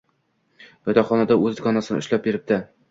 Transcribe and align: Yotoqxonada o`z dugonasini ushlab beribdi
Yotoqxonada 0.91 1.39
o`z 1.43 1.55
dugonasini 1.61 2.05
ushlab 2.05 2.29
beribdi 2.31 2.65